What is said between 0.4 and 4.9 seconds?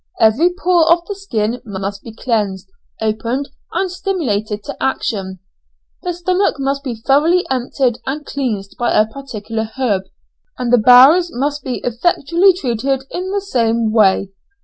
pore of the skin must be cleansed, opened, and stimulated to